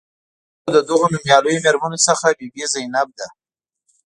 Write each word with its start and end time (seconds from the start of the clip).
یو 0.63 0.69
له 0.75 0.81
دغو 0.89 1.05
نومیالیو 1.13 1.63
میرمنو 1.65 2.03
څخه 2.07 2.27
بي 2.37 2.47
بي 2.53 2.63
زینب 2.73 3.09
ده. 3.19 3.27